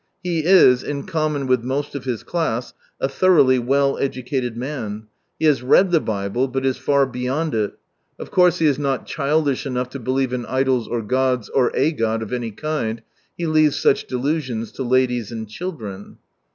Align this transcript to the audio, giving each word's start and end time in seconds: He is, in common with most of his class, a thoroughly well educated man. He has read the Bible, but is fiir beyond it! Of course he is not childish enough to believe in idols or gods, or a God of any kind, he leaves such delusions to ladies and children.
He 0.23 0.43
is, 0.43 0.81
in 0.81 1.03
common 1.03 1.45
with 1.45 1.61
most 1.63 1.93
of 1.93 2.05
his 2.05 2.23
class, 2.23 2.73
a 2.99 3.07
thoroughly 3.07 3.59
well 3.59 3.99
educated 3.99 4.57
man. 4.57 5.05
He 5.37 5.45
has 5.45 5.61
read 5.61 5.91
the 5.91 5.99
Bible, 5.99 6.47
but 6.47 6.65
is 6.65 6.79
fiir 6.79 7.05
beyond 7.11 7.53
it! 7.53 7.75
Of 8.17 8.31
course 8.31 8.57
he 8.57 8.65
is 8.65 8.79
not 8.79 9.05
childish 9.05 9.63
enough 9.67 9.89
to 9.91 9.99
believe 9.99 10.33
in 10.33 10.47
idols 10.47 10.87
or 10.87 11.03
gods, 11.03 11.49
or 11.49 11.71
a 11.75 11.91
God 11.91 12.23
of 12.23 12.33
any 12.33 12.49
kind, 12.49 13.03
he 13.37 13.45
leaves 13.45 13.75
such 13.77 14.07
delusions 14.07 14.71
to 14.71 14.81
ladies 14.83 15.31
and 15.31 15.47
children. 15.47 16.17